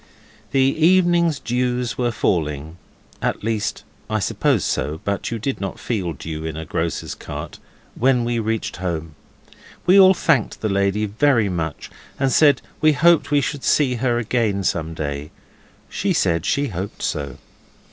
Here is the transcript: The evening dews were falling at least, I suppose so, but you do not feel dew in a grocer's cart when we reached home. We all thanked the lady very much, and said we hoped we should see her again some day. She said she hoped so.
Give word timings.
The 0.49 0.61
evening 0.63 1.31
dews 1.45 1.95
were 1.95 2.09
falling 2.09 2.77
at 3.21 3.43
least, 3.43 3.83
I 4.09 4.17
suppose 4.17 4.65
so, 4.65 4.99
but 5.03 5.29
you 5.29 5.37
do 5.37 5.53
not 5.59 5.77
feel 5.79 6.13
dew 6.13 6.43
in 6.43 6.57
a 6.57 6.65
grocer's 6.65 7.13
cart 7.13 7.59
when 7.93 8.25
we 8.25 8.39
reached 8.39 8.77
home. 8.77 9.13
We 9.85 9.99
all 9.99 10.15
thanked 10.15 10.61
the 10.61 10.69
lady 10.69 11.05
very 11.05 11.49
much, 11.49 11.91
and 12.19 12.31
said 12.31 12.63
we 12.81 12.93
hoped 12.93 13.29
we 13.29 13.41
should 13.41 13.63
see 13.63 13.93
her 13.97 14.17
again 14.17 14.63
some 14.63 14.95
day. 14.95 15.29
She 15.87 16.13
said 16.13 16.47
she 16.47 16.69
hoped 16.69 17.03
so. 17.03 17.37